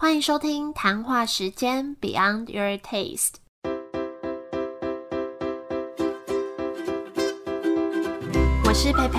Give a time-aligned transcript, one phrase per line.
[0.00, 3.34] 欢迎收听谈话时间 Beyond Your Taste。
[8.64, 9.18] 我是佩佩，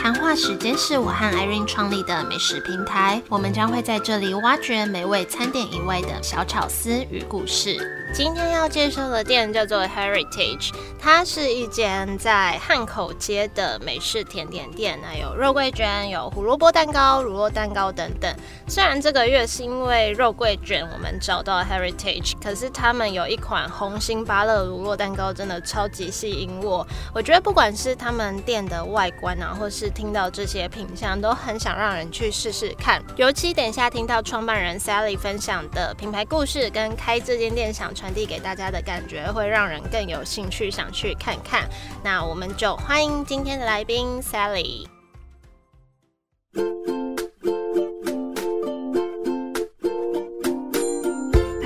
[0.00, 7.76] 谈话时间是我和 Irene 创立的美食平台，我们将会在这里挖掘美味餐点以外的小巧思与故事。
[8.12, 18.34] 今天要介绍的店叫做 Heritage，它是一间在汉口街的美式甜点店，那有肉桂卷、有胡萝卜蛋糕、乳酪蛋糕等等。
[18.66, 26.84] 虽然这个月是因为肉桂卷我们找到 Heritage，可是他们有一款红心芭乐乳酪蛋糕真的超级吸引我。
[27.14, 33.02] 我觉得不管是他们店的外观啊，或是听到这些品相，都很想让人去试试看。
[33.16, 41.68] 尤其等下听到创办人 Sally 分享的品牌故事，跟开这间店想传递给大家的感觉，会让人更有兴趣想去看看。
[42.02, 44.86] 那我们就欢迎今天的来宾 Sally。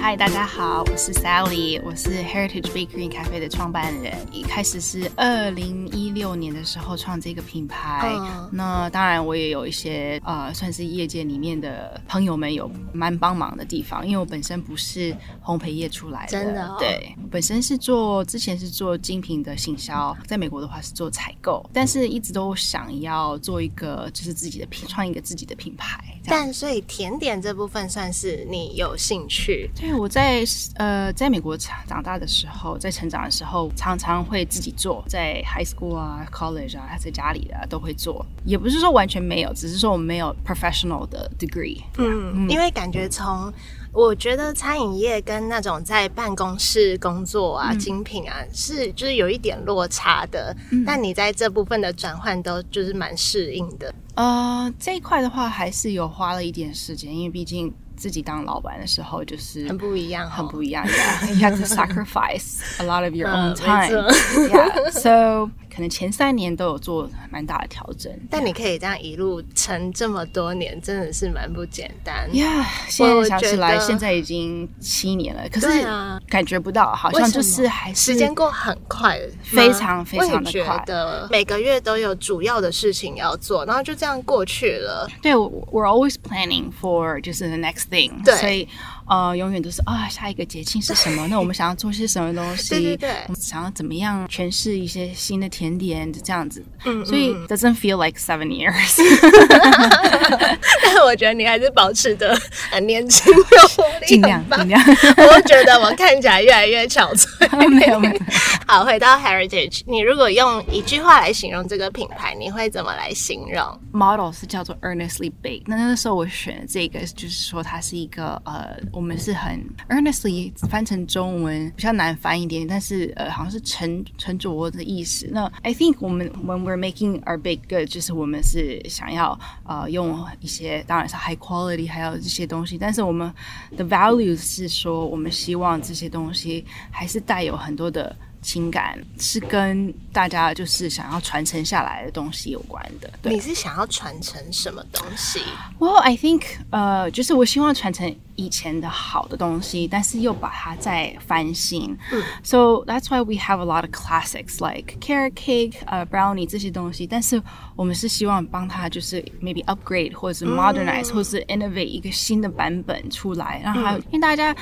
[0.05, 4.15] 嗨，大家好，我是 Sally，我是 Heritage Bakery Cafe 的创办人。
[4.31, 8.13] 一开始是二零一六年的时候创这个品牌，
[8.53, 25.99] 那当然我也有一些呃，算是业界里面的朋友们有蛮帮忙的地方，因为我本身不是烘焙业出来的，真的，对，本身是做之前是做精品的行销，在美国的话是做采购，但是一直都想要做一个就是自己的品，创一个自己的品牌。
[26.27, 29.71] 但所以甜点这部分算是你有兴趣。
[29.95, 30.45] 我在
[30.77, 38.25] 呃，在美国长长大的时候，在成长的时候，常常会自己做，在 high school 啊、college 啊，在家里的都会做。
[38.45, 41.81] 也不是说完全没有，只是说我们没有 professional 的 degree。
[41.99, 43.53] 嗯，嗯因为感觉从
[43.93, 50.55] 我觉得餐饮业跟那种在办公室工作啊、精品啊，是就是有一点落差的。
[50.85, 53.95] 但你在这部分的转换都就是蛮适应的。
[54.17, 57.73] 呃，这一块的话，还是有花了一点时间，因为毕竟。
[57.96, 60.86] 自己当老板的时候，就是很不一样，很不一样。
[60.86, 64.10] You have to sacrifice a lot of your own time.
[64.50, 68.13] Yeah, so 可能前三年都有做蛮大的调整。
[68.31, 72.29] 但你可以这样一路撑这么多年，真的是蛮不简单。
[72.31, 75.85] Yeah，现在想起来，现在已经七年了，可是
[76.29, 81.29] 感觉不到，好像就是还是时间过很快，非常非常的快。
[81.31, 85.11] 每个月都有主要的事情要做，然后就这样过去了。
[85.21, 88.23] 对，We're always planning for 就是 the next thing。
[88.25, 88.69] 对，所以。
[89.07, 91.27] 呃，永远都是啊，下一个节庆是什么？
[91.29, 92.71] 那我们想要做些什么东西？
[92.71, 96.65] 对对对，我们想要怎么样诠释一些新的甜点这样子。
[96.85, 98.97] 嗯，所以 doesn't feel like seven years。
[100.83, 102.35] 但我觉得你还是保持着
[102.71, 104.81] 很年轻的活力， 尽量尽量。
[104.83, 107.69] 我觉得我看起来越来越憔悴。
[107.69, 108.21] 没有没有。
[108.67, 115.65] 好，回到 Heritage，你如果用一句话来形容这个品牌，你会怎么来形容？Model 是叫做 Earnestly Baked。
[115.67, 118.75] 那那个时候我选的这个，就是说它是一个呃。
[118.95, 125.29] 我们是很 earnestly 翻成中文比较难翻一点，但是呃，好像是沉沉着的意思。
[125.33, 133.33] 那 I think 我们 when we're making our big good，就是我们是想要呃用一些当然是 high quality，还有这些东西，但是我们
[133.77, 138.15] 的 values 是说，我们希望这些东西还是带有很多的。
[138.45, 143.11] 情感是跟大家就是想要传承下来的东西有关的。
[143.23, 145.41] 你是想要传承什么东西
[145.79, 151.97] ？Well, I think，呃，就是我希望传承以前的好的东西，但是又把它再翻新。
[152.13, 157.07] 嗯，So that's why we have a lot of classics like carrot cake, 呃，brownie 这些东西。
[157.07, 157.43] 但是
[157.77, 164.55] 我们是希望帮他就是 maybe upgrade 或者是 modernize 或者是 innovate 一个新的版本出来，让他因为大家。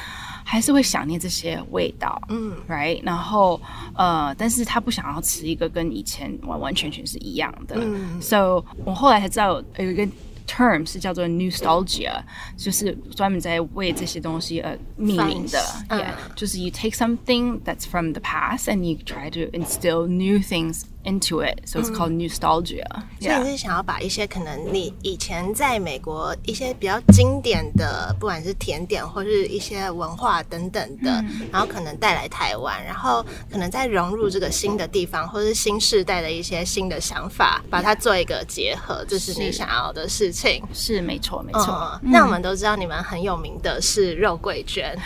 [0.45, 3.61] 还是会想念这些味道，嗯，right，然后
[3.95, 10.07] 呃，但是他不想要吃一个跟以前完完全全是一样的，嗯，so 我后来才知道有一个
[10.48, 12.22] term 是叫做 nostalgia，
[12.56, 20.84] 就是专门在为这些东西而命名的，yeah，就是 you take something that's from the past and you try to instill new things。
[21.05, 22.85] into it, so it's called nostalgia.
[23.21, 40.63] 所以你是想要把一些可能你以前在美国一些比较经典的，不管是甜点或是一些文化等等的，然后可能带来台湾，然后可能再融入这个新的地方，或是新时代的一些新的想法，把它做一个结合，这是你想要的事情。
[40.73, 42.01] 是没错，没错。
[42.03, 44.99] 那我们都知道你们很有名的是肉桂卷。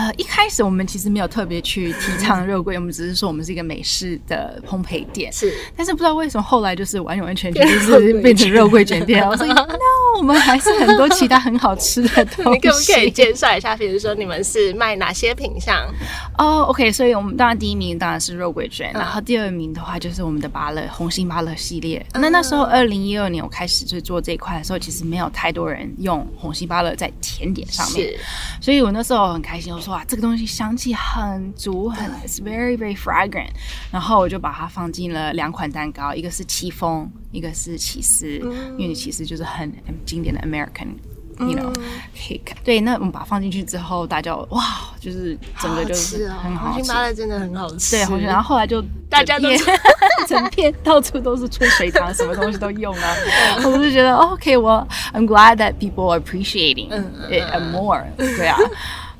[0.00, 5.30] 呃，一开始我们其实没有特别去提倡肉桂，我们只是说我们是一个美式的烘焙店。
[5.30, 9.22] 是，但是不知道为什么后来就是完完全全 就是变成肉桂卷店。
[9.28, 9.54] 我说 no，
[10.16, 12.48] 我们还是很多其他很好吃的东西。
[12.50, 13.76] 你可不可以介绍一下？
[13.76, 15.76] 比如说你们是卖哪些品相？
[16.38, 22.04] 哦，OK，所以我们当然第一名当然是肉桂卷，然后第二名的话就是我们的芭乐红心芭乐系列。
[22.14, 28.08] 那那时候二零一二年我开始就做这一块的时候，其实没有太多人用红心芭乐在甜点上面，
[28.62, 33.50] 所以我那时候很开心，我说哇，这个东西香气很足，很 it's very very fragrant，
[33.90, 38.26] 然后我就把它放进了两款蛋糕，一个是戚风，一个是起司，
[38.78, 39.72] 因为起司就是很
[40.06, 40.88] 经典的 American。
[41.40, 41.72] you know
[42.14, 44.62] cake，对，那我们把它放进去之后，大家哇，
[45.00, 47.96] 就是整个就是很好吃，红心芭乐真的很好吃。
[47.96, 49.48] 对，然后后来就大家都
[50.28, 53.16] 整片 到处都是出水糖，什么东西都用啊。
[53.64, 56.90] 我就觉得 OK，我 I'm glad that people are appreciating
[57.30, 58.04] it more。
[58.18, 58.58] 对啊。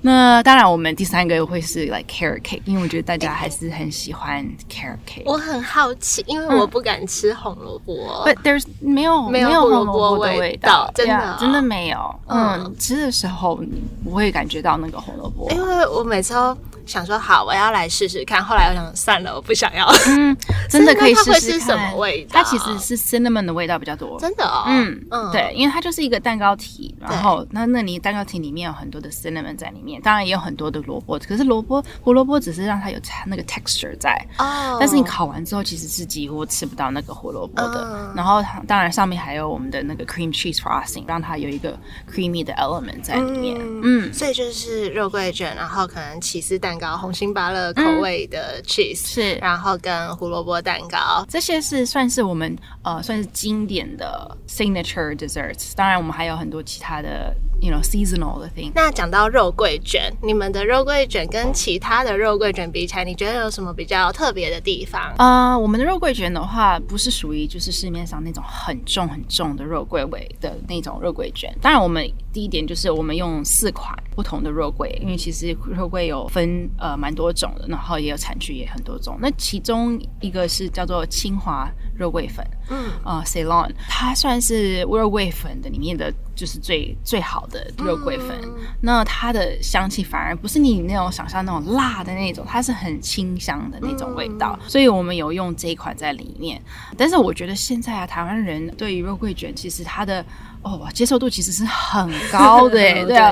[0.03, 5.23] 那当然，我们第三个会是 like carrot cake，因为我觉得大家还是很喜欢 carrot cake。
[5.27, 8.25] 我很好奇，因为我不敢吃红萝卜。
[8.27, 9.85] But there's 没有没有红萝
[10.17, 12.21] 卜的味道，真的真的没有。
[12.29, 16.57] 嗯，吃的时候你不会感觉到那个红萝卜，因为我每次都。
[16.87, 18.43] 想说好，我要来试试看。
[18.43, 19.87] 后来我想算了，我不想要。
[20.09, 20.37] 嗯，
[20.69, 21.61] 真的可以试试看。
[21.61, 22.43] 什么味道？
[22.43, 24.19] 它其实是 cinnamon 的味道比较多。
[24.19, 24.65] 真的哦。
[24.67, 31.19] 嗯嗯，对，因为它就是一个蛋糕体，然后那那你蛋糕体里面有很多的 cinnamon 在里面，当然也有很多的萝卜。
[31.19, 34.15] 可是萝卜胡萝卜只是让它有那个 texture 在。
[34.39, 34.77] 哦。
[34.81, 38.13] 但是你烤完之后，其实是几乎吃不到那个胡萝卜的。
[38.17, 41.79] 然后当然上面还有我们的那个 cream cheese frosting，让它有一个
[42.11, 43.57] creamy 的 element 在里面。
[43.83, 44.13] 嗯。
[44.13, 47.61] 所以就是肉桂卷，然后可能起司蛋糕、红心芭乐。
[47.75, 55.73] 口味的 cheese 是，然后跟胡萝卜蛋糕，这些是算是我们呃算是经典的 signature desserts。
[55.77, 57.37] 当然，我们还有很多其他的。
[57.61, 58.73] you know seasonal 的 thing。
[58.75, 65.13] 那讲到肉桂卷，你们的肉桂卷跟其他的肉桂卷比起来，你觉得有什么比较特别的地方？
[65.19, 71.55] 啊，我们的肉桂卷的话，不是属于就是市面上那种很重很重的肉桂味的那种肉桂卷。
[71.61, 79.17] 当然，我们第一点就是我们用四款不同的肉桂，因为其实肉桂有分呃蛮多种的，然后也有产区也很多种。
[79.21, 86.13] 那其中一个是叫做清华肉桂粉，嗯啊，Ceylon，它算是肉桂粉的里面的。
[86.41, 88.35] 就是最最好的肉桂粉，
[88.81, 96.59] 那它的香气反而不是你那种想象那种辣的那种，它是很清香的那种味道，所以我们有用这一款在里面。
[96.97, 100.25] 但是我觉得现在啊，台湾人对于肉桂卷，其实它的
[100.63, 103.31] 哦，接受度其实是很高的， 对啊，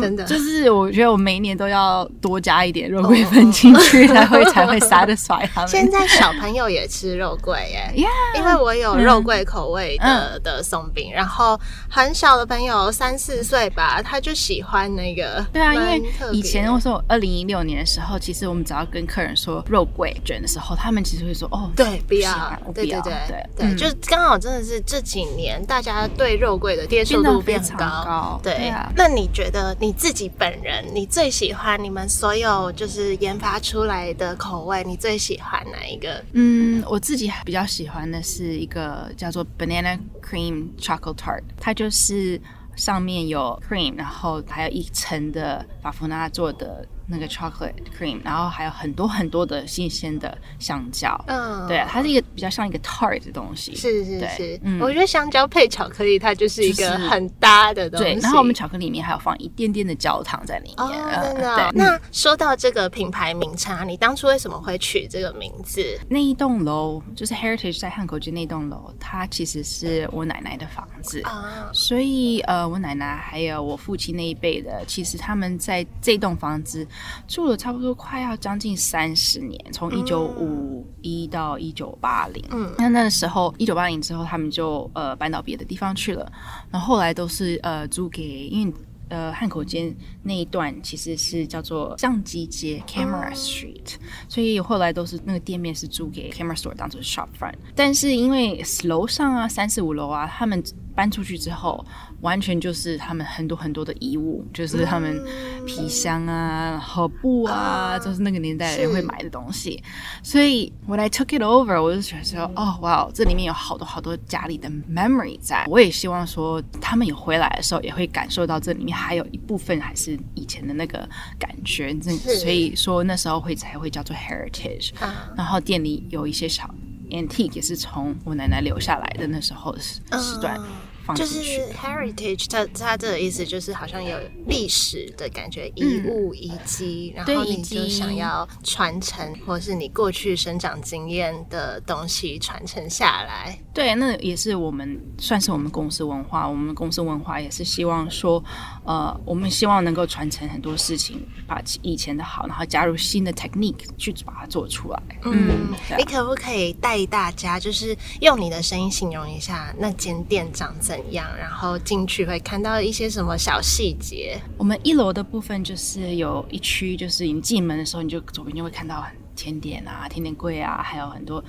[0.00, 0.24] 真的。
[0.24, 5.68] 就是我觉得我每一年都要多加一点肉桂粉 进去，才会才会 satisfy 他们。
[5.68, 7.92] 现在小朋友也吃肉桂耶，
[8.36, 15.44] 因为我有肉桂口味的的松饼，然后很小的朋友三四岁吧，他就喜欢那个。
[15.52, 16.02] 对啊，因为
[16.32, 26.52] 以前我说二零一六年的时候，其实我们只要跟客人说肉桂卷的时候，他们其实会说哦，对，不要，对对对对对，就刚好真的是这几年大家对肉。
[26.62, 28.92] 桂的接受度非常高，对啊。
[28.94, 36.22] 那你觉得你自己本人，你最喜欢你们所有就是研发出来的口味，你最喜欢哪一个？
[36.34, 42.40] 嗯，我自己比较喜欢的是一个叫做 Banana Cream Chocolate Tart，它就是是
[42.76, 46.86] 上面有 cream，然后还有一层的法芙娜做的。
[47.12, 58.04] 那个 chocolate cream，然后还有很多很多的新鲜的香蕉，嗯，对，它是一个比较像一个 tart 的东西，是是是，嗯，我觉得香蕉配巧克力，它就是一个很搭的东西。
[58.04, 61.70] 对，然后我们巧克力里面还有放一点点的焦糖在里面，真的。
[61.74, 65.84] 那说到这个品牌名称，你当初为什么会取这个名字？
[66.08, 76.86] 那一栋楼就是 Heritage 在汉口街那栋楼，它其实是我奶奶的房子啊，所以呃，我奶奶还有我父亲那一辈的，其实他们在这栋房子。
[77.26, 82.44] 住了差不多快要将近三十年，从一九五一到一九八零。
[82.50, 86.30] 嗯，那那个时候一九八零之后，他们就呃搬到别的地方去了。
[86.70, 88.74] 然后后来都是呃租给，因为
[89.08, 93.96] 呃汉口街那一段其实是叫做相机街 （Camera Street），
[94.28, 97.54] 所以后来都是那个店面是租给 Camera Store 当做 shop front。
[97.74, 100.62] 但是因为楼上啊三四五楼啊，他们
[100.94, 101.84] 搬出去之后。
[102.22, 105.20] 完全就是他们很多很多的遗物，就是他们
[105.66, 109.82] 皮箱啊，然后布啊，就是那个年代人会买的东西。
[110.22, 115.66] 所以 when I took it over，我就觉得说，哦，哇，这里面有好多好多家里的 memory 在。
[115.68, 120.98] 我也希望说，他们有回来的时候，也会感受到这里面还有一部分还是以前的那个
[121.40, 121.92] 感觉。
[122.38, 124.92] 所以说那时候会才会叫做 heritage。
[125.36, 126.72] 然后店里有一些小
[127.12, 130.58] antique 也是从我奶奶留下来的那时候的时段。
[131.04, 131.56] 放就进去。
[131.56, 143.58] 是 heritage，它它这个意思就是好像有历史的感觉，遗物、遗迹，然后你就想要传承，或是你过去生长经验的东西传承下来。
[143.74, 146.48] 对，那也是我们算是我们公司文化。
[146.48, 148.42] 我们公司文化也是希望说，
[148.84, 155.02] 呃，我们希望能够传承很多事情，把以前的好，然后加入新的 technique 去把它做出来。
[155.24, 164.38] 嗯，啊你可不可以带大家，就是用你的声音形容一下那间店长怎怎样，然后进去会看到一些什么小细节？
[164.58, 169.02] 我们一楼的部分就是有一区，就是你进门的时候，你就左边就会看到
[169.34, 171.42] 甜点啊、甜点柜啊，还有很多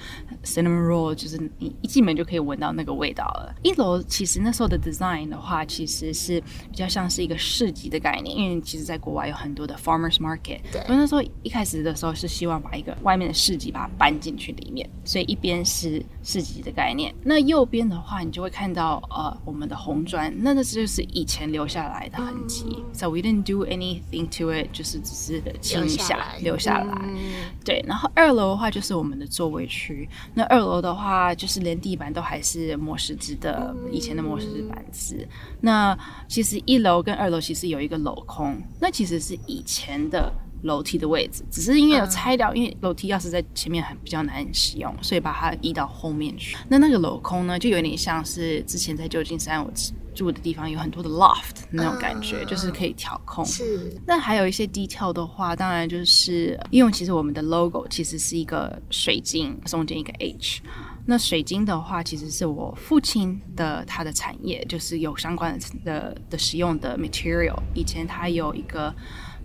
[0.44, 3.54] cinnamon roll，就是你一进门就可以闻到那个味道了。
[3.63, 10.60] 一楼其实那时候的 design 的话，其实是比较像是一个市集的概念，因为其实在国外有很多的 farmers market。
[10.72, 22.84] 对我那时候一开始的时候是希望把一个外面的市集把它搬进去里面，所以一边是市集的概念，那右边的话你就会看到呃我们的红砖，那那就是以前留下来的痕迹。
[22.94, 26.96] So we didn't do anything to it，就是只是清一下留下来。
[27.04, 27.18] 嗯
[27.88, 30.08] 然后二楼的话就是我们的座位区。
[30.34, 35.27] 那二楼的话，就是连地板都还是磨石子的，以前的磨石子板子。
[35.62, 40.32] 那其实一楼跟二楼其实有一个镂空，那其实是以前的。
[40.63, 46.58] 楼梯的位置，只是因为有拆掉，因为楼梯钥匙在前面很比较难使用，所以把它移到后面去。
[46.67, 49.72] 那那个镂空呢，就有点像是之前在旧金山我
[50.15, 53.43] 住的地方有很多的 loft 那种感觉，就是可以调控。
[53.46, 60.62] 是那还有一些 detail 的话，当然就是因为其实我们的 logo 其实是一个水晶，中间一个 H。
[61.05, 67.60] 那水晶的话，其实是我父亲的他的产业，就是有相关的的的使用的 material。
[67.74, 68.93] 以前他有一个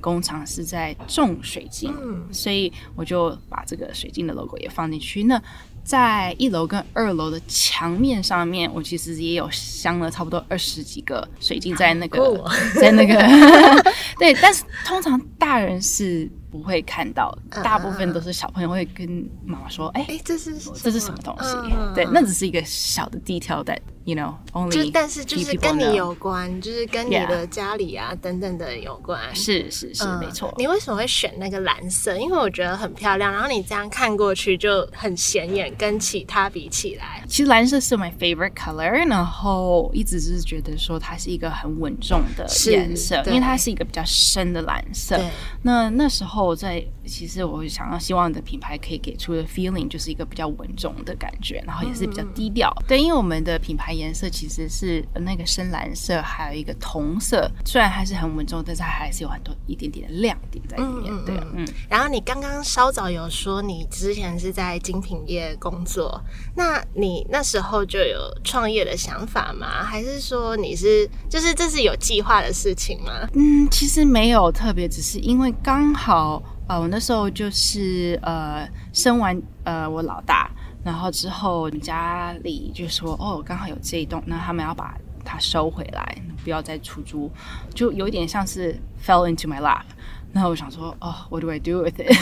[0.01, 1.93] 工厂是在种水晶，
[2.33, 5.23] 所以我就把这个水晶的 logo 也放进去。
[5.25, 5.41] 那
[5.85, 13.15] 在一楼跟二楼的墙面上面，我其实也有镶了差不多二十几个水晶在那个在那个
[14.19, 24.35] 对，但是通常大人是不会看到，大部分都是小朋友会跟妈妈说：“哎、哎，这是这是什么东西？”嗯对，那只是一个小的 detail that you know
[24.71, 29.21] 就 only 但是就是跟你有关，就是跟你的家里啊等等的有关。
[29.35, 30.53] 是是是、嗯没错。
[30.57, 32.17] 你为什么会选那个蓝色？
[32.17, 45.31] 因为我觉得很漂亮，然后你这样看过去就很显眼，跟其他比起来，其实蓝色是 my favorite color，然后一直是觉得说它是一个很稳重的颜色，对因为它是一个比较深的蓝色对。
[45.63, 52.73] 那那时候后再其实我想要希望你的品牌可以给出的 feeling 就是一个比较稳重的感觉，然后也是比较低调。
[52.87, 61.25] 对，因为我们的品牌颜色其实是那个深蓝色，还有一个铜色，虽然还是很稳重，但是它还是有很多一点点的亮点在里面。
[61.25, 61.67] 对，嗯。
[61.89, 66.21] 然后你刚刚稍早有说你之前是在精品业工作，
[66.55, 69.83] 那你那时候就有创业的想法吗？
[69.83, 73.29] 还是说你是就是这是有计划的事情吗？
[73.35, 80.51] 嗯，其实没有特别，只是因为刚好哦，我那时候就是呃生完呃我老大，
[80.85, 87.31] 然后之后家里就说哦，刚好有这一栋，那他们要把它收回来，不要再出租，
[87.75, 89.85] 就有点像是 fell into my lap。
[90.31, 92.15] 然后我想说，哦，what do I do with it？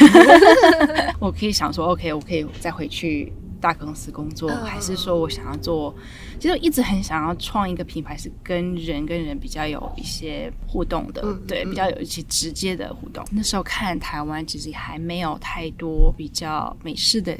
[1.18, 3.32] 我可以想说，OK，我可以再回去
[3.66, 5.92] 大公司工作，嗯还是说我想要做？
[6.38, 13.25] 其实我一直很想要创一个品牌，是跟人跟人比较有一些互动的，嗯对，比较有一些直接的互动。
[13.32, 17.37] 那时候看台湾其实还没有太多比较美式的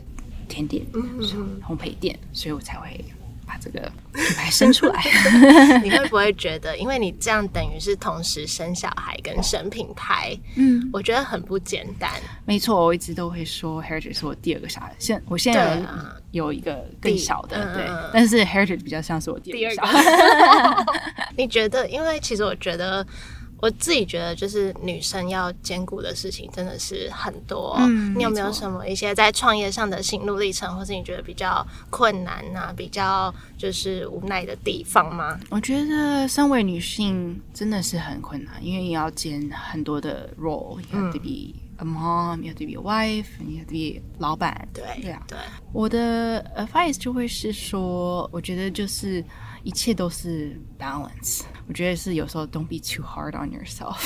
[0.49, 1.01] 甜点、嗯
[1.63, 3.05] 烘焙店，所以我才会
[3.47, 3.81] 把这个
[4.13, 5.03] 品牌生出来。
[5.83, 12.11] 你会不会觉得，因为你这样等于是同时生小孩跟生品牌，嗯，我觉得很不简单。
[12.45, 20.85] 没错，我一直都会说 Heritage 是我第二个小孩，现我现在有,、啊有一个更小的，对，但是 Heritage 比较像是我第第二二个小孩。
[20.85, 20.93] 个，
[21.39, 21.89] 你觉得？
[21.89, 23.07] 因为其实我觉得。
[23.61, 27.75] 我自己觉得，就是女生要兼顾的事情真的是很多。
[27.81, 35.39] 嗯你有没有什么一些在创业上的心路历程，或是你觉得比较困难啊、比较就是无奈的地方吗？
[35.51, 44.69] 我觉得身为女性真的是很困难，因为你要兼很多的 role，you have to be a mom，you have to be a wife，you have to be 老板。
[44.73, 45.39] 对对啊，对，
[45.73, 49.23] 我的 advice 就会是说，我觉得就是
[49.67, 51.41] 一切都是 balance。
[51.67, 53.99] 我觉得是有时候 don't be too hard on yourself。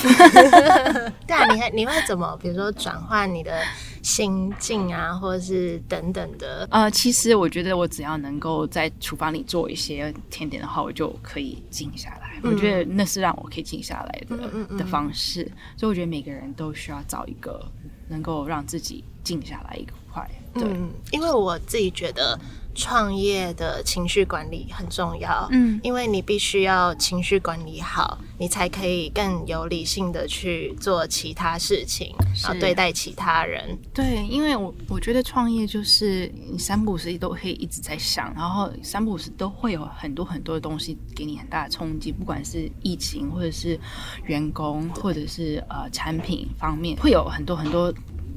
[1.27, 3.61] 对啊，你还你会怎么，比如说转换你的
[4.01, 6.67] 心境啊，或者是等等的？
[6.71, 12.39] 呃，其实我觉得我只要能够在厨房里做一些甜点的话，我就可以静下来。
[12.41, 15.43] 我觉得那是让我可以静下来的、嗯嗯的方式。
[15.77, 17.63] 所以我觉得每个人都需要找一个
[18.07, 20.27] 能够让自己静下来一块。
[20.55, 22.37] 对，嗯，因为我自己觉得
[22.73, 33.77] 创业的情绪管理很重要，嗯因为你必须要情绪管理好，你才可以更有理性的去做其他事情，然后对待其他人。
[33.93, 43.79] 对，因为我我觉得创业就是你三不五时都可以一直在想，然后三不五时都会有很多很多的东西给你很大的冲击，不管是疫情或者是
[44.25, 47.93] 员工或者是呃产品方面，会有很多很多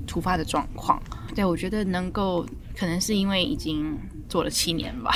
[0.07, 1.01] 突发的状况。
[1.35, 5.13] 对我觉得能够可能是因为已经做了七年吧，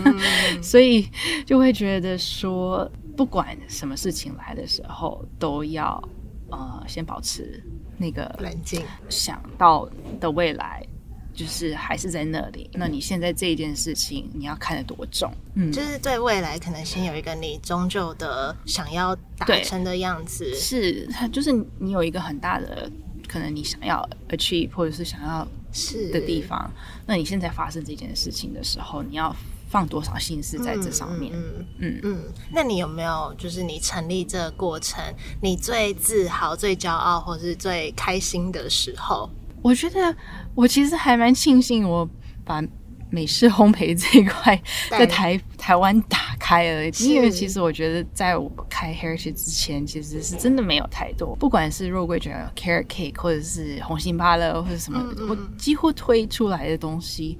[0.62, 1.08] 所以
[1.46, 6.02] 就会觉得说，不管什么事情来的时候，都要
[6.50, 7.62] 呃先保持
[7.96, 9.88] 那个冷静，想到
[10.20, 10.84] 的未来，
[11.32, 12.68] 就是还是在那里。
[12.74, 15.32] 那你现在这一件事情，你要看得多重？
[15.54, 20.54] 嗯，就是对未来可能先有一个你终究的想要达成的样子。
[20.54, 22.90] 是它就是你有一个很大的
[23.28, 26.70] 可能你想要 achieve 或者是想要是的地方，
[27.06, 29.34] 那你现在发生这件事情的时候，你要
[29.68, 31.32] 放多少心思在这上面？
[31.34, 35.02] 嗯嗯嗯嗯，那你有没有就是你成立这个过程，
[35.40, 39.30] 你最自豪、最骄傲，或是最开心的时候？
[39.62, 40.16] 我觉得
[40.54, 42.08] 我其实还蛮庆幸我
[42.44, 42.62] 把
[43.10, 44.60] 美式烘焙这一块
[44.90, 46.18] 在台台湾打
[46.50, 57.38] 开而已因为其实我觉得在我开 Heritage 之前，其实是真的没有太多，不管是肉桂卷、carrot cake，或者是红心芭乐，或者什么，嗯嗯我几乎推出来的东西，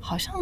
[0.00, 0.32] 好像。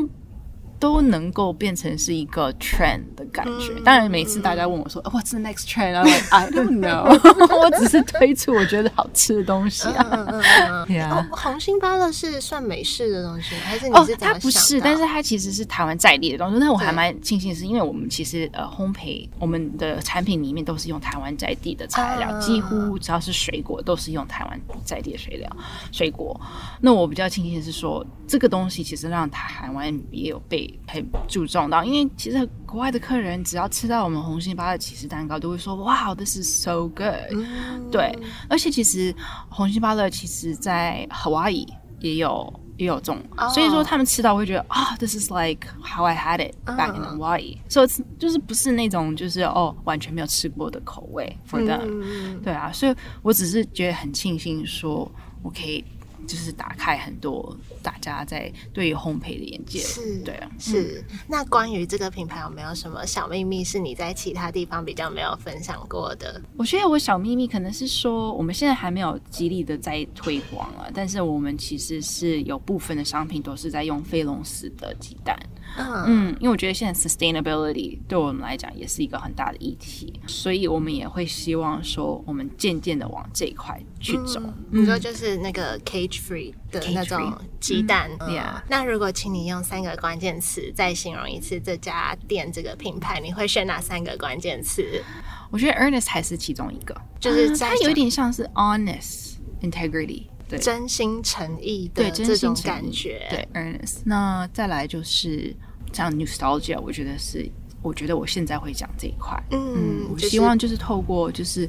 [0.81, 3.73] 都能够变成是一个 trend 的感觉。
[3.77, 7.05] 嗯当然，每次大家问我说、What's the next like I don't know，
[7.63, 10.07] 我只是推出我觉得好吃的东西啊。
[10.11, 13.61] 嗯嗯嗯 Yeah 哦，红心芭乐是算美式的东西吗？
[13.65, 16.59] 还是你哦是，怎它不是，但是它其实是台湾在地的东西。
[16.59, 25.49] 那我还蛮庆幸，是因为我们其实呃烘焙，我们的产品里面都是用台湾在地的材料，啊几乎只要是水果都是用台湾在地的水料
[25.93, 26.39] 水果。
[26.81, 37.15] 那我比较庆幸是说，这个东西其实让台湾也有被很注重到，因为其实国外的客人只要吃到我们红心芭乐起司蛋糕，都会说哇，this is so good。
[37.33, 37.91] 嗯。
[37.91, 38.17] 对，
[38.49, 39.15] 而且其实
[39.49, 41.67] 红心芭乐其实在 Hawaii
[42.00, 43.49] 也有也有种哦。
[43.50, 47.19] 所以说他们吃到会觉得啊、t h i s is like how I had it back in 嗯。
[47.19, 52.41] Hawaii，所、以就是不是那种就是哦完全没有吃过的口味 for them，、嗯。
[52.43, 55.11] 对啊，所以我只是觉得很庆幸说
[55.43, 55.85] 我可以
[56.31, 61.05] 就是打开很多大家在对于烘焙的眼界，是，对啊，是。
[61.27, 66.41] 那关于这个品牌有没有什么小秘密是你在其他地方比较没有分享过的？
[66.57, 75.37] 我觉得我小秘密可能是说，我们现在还没有极力的在推广了，但是我们其实是有部分的商品都是在用飞龙丝的鸡蛋。
[75.76, 76.04] 嗯。
[76.06, 84.41] 嗯，因为我觉得现在 sustainability 对我们来讲也是一个很大的议题，所以我们也会希望说，我们渐渐的往这一块去走。
[84.71, 88.35] 你说就是那个 cage free 的那种鸡蛋、嗯嗯。
[88.37, 95.02] yeah 那如果请你用三个关键词再形容一次这家店这个品牌，你会选哪三个关键词？
[95.50, 100.30] 我觉得 earnest 还是其中一个，就是嗯它有点像是 honest integrity，对。
[100.58, 103.26] 真心诚意的这种感觉。
[103.30, 103.99] 对，earnest。
[104.04, 105.54] 那再来就是
[105.93, 107.50] 像 nostalgia，我觉得是，
[107.82, 109.41] 我觉得我现在会讲这一块。
[109.50, 111.69] 嗯，嗯，我希望就是透过就是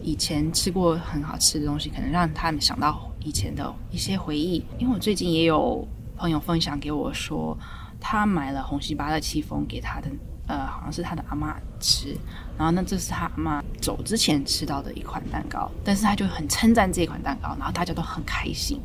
[0.00, 4.64] 以前吃过很好吃的东西，可能让他们想到以前的一些回忆。
[4.78, 5.86] 因为我最近也有
[6.16, 7.56] 朋友分享给我说，
[8.00, 10.10] 他买了红西巴的戚风给他的。
[10.46, 12.16] 呃，好像是他的阿妈吃，
[12.56, 18.80] 然后那这是他阿妈走之前吃到的一款蛋糕，但是他就很称赞这款蛋糕，然后大家都很开心，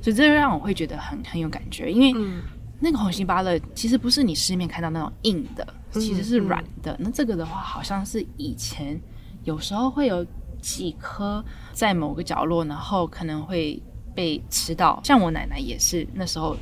[0.00, 2.42] 所以这就让我会觉得很很有感觉，因为嗯
[2.78, 6.96] 那个红心芭乐其实不是你市面看到那种硬的，嗯其实是软的。
[6.98, 9.00] 那这个的话，好像是以前
[9.44, 10.26] 有时候会有
[10.60, 13.80] 几颗在某个角落，然后可能会
[14.14, 15.00] 被吃到。
[15.04, 16.56] 像我奶奶也是那时候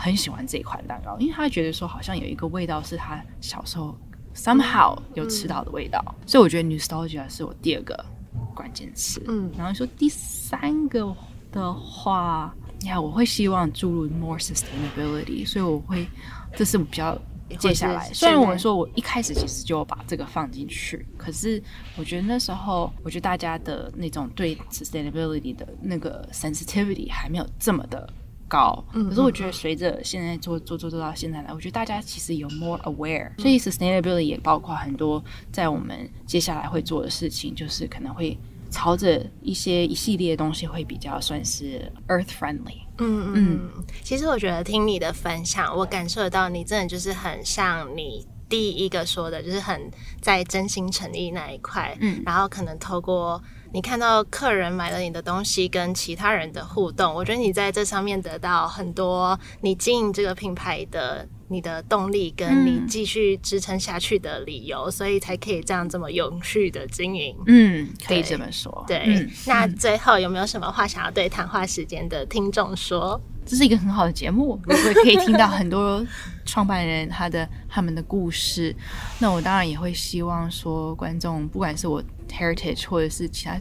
[0.00, 3.98] 很喜欢这一款蛋糕，因为他觉得说好像有一个味道是他小时候
[4.32, 8.06] somehow 有吃到的味道，所以我觉得 nostalgia 是我第二个
[8.54, 9.20] 关键词。
[9.26, 11.12] 嗯然后说第三个
[11.50, 16.06] 的话，呀，我会希望注入 more sustainability，所以我会
[16.54, 17.20] 这是比较
[17.58, 18.08] 接下来。
[18.12, 21.60] 虽然我们说我一开始其实就把这个放进去，可是
[21.96, 28.08] 我觉得那时候，我觉得大家的那种对 sustainability 的那个 sensitivity 还没有这么的。
[28.48, 38.36] 高，可是我觉得随着现在做做做做到现在来，我觉得大家其实有 more aware，所以 sustainability 也包括很多在我们接下来会做的事情，就是可能会
[38.70, 42.80] 朝着一些一系列的东西会比较算是 earth friendly。
[42.98, 43.32] 嗯。
[43.34, 43.70] 嗯，
[44.02, 67.36] 其实我觉得听你的分享，我感受得到你真的就是很像你第一个说的，就是很在真心诚意那一块，嗯然后可能透过你看到客人买了你的东西跟其他人的互动，我觉得你在这上面得到很多你经营这个品牌的你的动力跟你继续支撑下去的理由，所以才可以这样这么永续的经营。
[67.46, 68.84] 嗯，可以这么说。
[68.86, 73.20] 对，那最后有没有什么话想要对谈话时间的听众说？
[73.48, 76.06] 这是一个很好的节目， 我会可以听到很多
[76.44, 78.76] 创办人他的他们的故事。
[79.18, 83.58] 那我当然也会希望说，观众不管是我 heritage 或者是其他，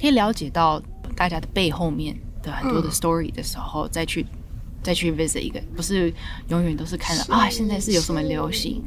[0.00, 0.82] 可以了解到
[1.14, 4.26] 大家的背后面的很多的 story 的时候，再去
[4.82, 6.12] 再去 visit 一个，不是
[6.48, 8.82] 永远都是看到啊，现在是有什么流行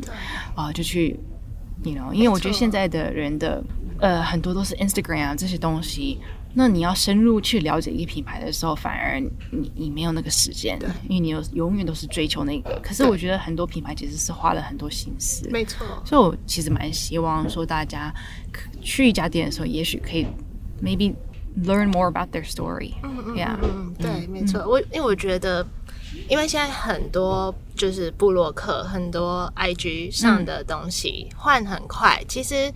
[0.54, 1.18] 啊，就去
[1.84, 3.64] ，you know，因为我觉得现在的人的
[4.02, 6.20] 呃很多都是 Instagram 这些东西。
[6.54, 9.20] 那你要深入去了解一个品牌的时候，反而
[9.52, 12.80] 你你没有那个时间，因为你有永远都是追求那个。
[12.84, 15.86] 可是我觉得很多品牌其实是花了很多心思，没错。
[16.06, 18.14] 所以我其实蛮希望说，大家
[18.82, 20.28] 去一家店的时候，也许可以
[20.84, 21.14] maybe
[21.64, 22.94] learn more about their story。
[23.04, 24.60] 嗯嗯嗯，对，没错。
[24.68, 25.66] 我因为我觉得，
[26.28, 32.70] 因为现在很多就是布洛克，很多 IG 上的东西换很快，其实，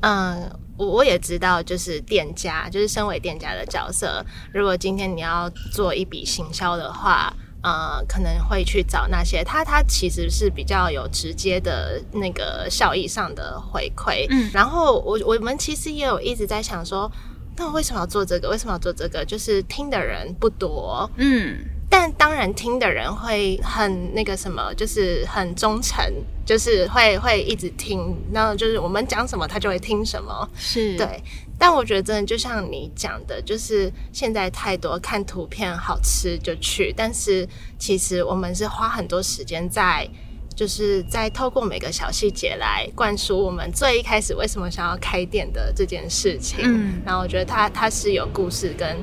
[0.00, 0.50] 嗯。
[0.76, 4.24] 我我也知道，就是店家，就是身为店家的角色。
[4.52, 7.32] 如果今天你要做一笔行销的话，
[7.62, 14.26] 呃，可能会去找那些他他其实是比较有直接的那个效益上的回馈。
[14.30, 17.10] 嗯，然后我我们其实也有一直在想说，
[17.56, 18.48] 那为什么要做这个？
[18.48, 19.24] 为什么要做这个？
[19.24, 21.08] 就是听的人不多。
[21.16, 21.58] 嗯。
[21.94, 26.02] 但当然，听的人会很那个什么，就是很忠诚，
[26.42, 30.48] 就是会会一直听，然后就是我们讲什么，他就会听什么。
[30.56, 31.22] 是对。
[31.58, 37.46] 但我觉得真的就像你讲的，就是现在太多看图片好吃就去，但是
[37.78, 40.08] 其实我们是花很多时间在，
[40.56, 46.60] 就是在透过每个小细节来灌输我们最一开始为什么想要开店的这件事情。
[46.62, 47.02] 嗯。
[47.04, 48.96] 然后我觉得它它是有故事跟。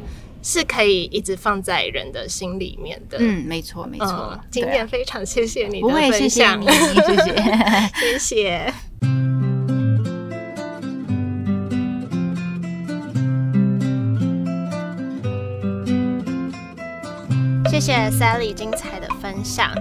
[0.52, 3.20] 是可以一直放在人的心里面的。
[3.20, 4.36] 嗯，没错，没错。
[4.50, 8.74] 今天非常谢谢你的分享，谢谢，谢谢，谢谢。
[17.70, 19.72] 谢谢 Sally 精彩的分享。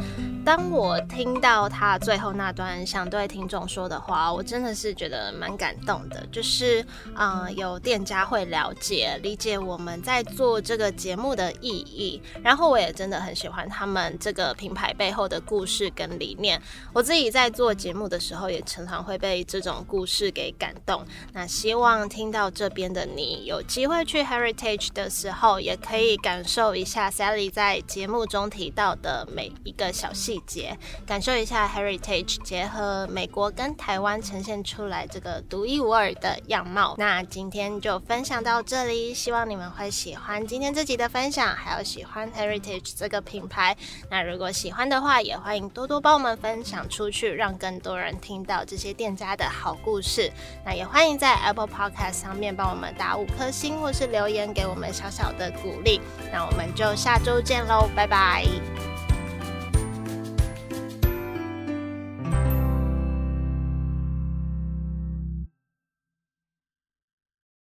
[0.48, 6.26] 当我听到他最后那段想对听众说的话，我真的是觉得蛮感动的。
[6.32, 6.82] 就是，
[7.14, 12.22] 嗯，有店家会了解、理解我们在做这个节目的意义。
[12.42, 16.58] 然后，我也真的很喜欢他们这个品牌背后的故事跟理念。
[16.94, 21.04] 我自己在做节目的时候，也常常会被这种故事给感动。
[21.34, 36.94] 那希望听到这边的你，有机会去 Heritage 的时候，也可以感受一下 Sally 在节目中提到的每一个小细节感受一下 heritage 结合美国跟台湾呈现出来这个独一无二的样貌。
[36.98, 43.76] 那今天就分享到这里，希望你们会喜欢今天这集的分享，还有喜欢 heritage 这个品牌。
[44.10, 50.30] 那如果喜欢的话，也欢迎多多帮我们分享出去，让更多人听到这些店家的好故事。
[50.64, 56.00] 那也欢迎在 Apple Podcast 上面帮我们打五颗星，或是留言给我们小小的鼓励。
[56.32, 58.97] 那我们就下周见喽，拜拜。